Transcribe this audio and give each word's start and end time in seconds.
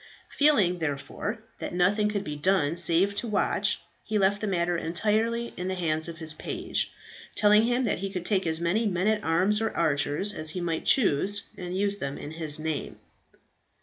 Feeling, 0.29 0.79
therefore, 0.79 1.43
that 1.59 1.75
nothing 1.75 2.09
could 2.09 2.23
be 2.23 2.35
done 2.35 2.75
save 2.75 3.13
to 3.17 3.27
watch, 3.27 3.79
he 4.03 4.17
left 4.17 4.41
the 4.41 4.47
matter 4.47 4.75
entirely 4.75 5.53
in 5.55 5.67
the 5.67 5.75
hands 5.75 6.07
of 6.07 6.17
his 6.17 6.33
page, 6.33 6.91
telling 7.35 7.65
him 7.65 7.83
that 7.83 7.99
he 7.99 8.09
could 8.09 8.25
take 8.25 8.47
as 8.47 8.59
many 8.59 8.87
men 8.87 9.05
at 9.05 9.23
arms 9.23 9.61
or 9.61 9.69
archers 9.77 10.33
as 10.33 10.49
he 10.49 10.59
might 10.59 10.85
choose 10.87 11.43
and 11.55 11.77
use 11.77 11.99
them 11.99 12.17
in 12.17 12.31
his 12.31 12.57
name. 12.57 12.97